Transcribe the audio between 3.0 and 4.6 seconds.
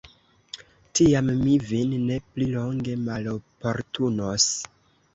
maloportunos.